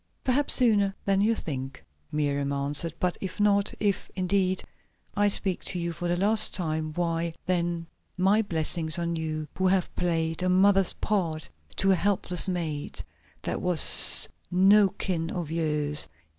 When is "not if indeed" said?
3.39-4.63